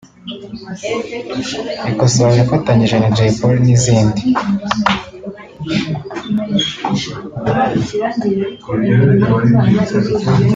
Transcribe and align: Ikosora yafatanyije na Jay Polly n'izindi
Ikosora 1.91 2.33
yafatanyije 2.39 2.95
na 2.99 3.09
Jay 3.15 3.31
Polly 3.37 3.61
n'izindi 3.65 4.21